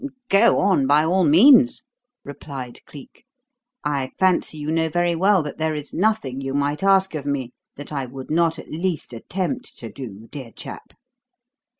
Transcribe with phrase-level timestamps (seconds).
[0.29, 1.83] "Go on by all means,"
[2.25, 3.23] replied Cleek.
[3.83, 7.51] "I fancy you know very well that there is nothing you might ask of me
[7.75, 10.93] that I would not at least attempt to do, dear chap."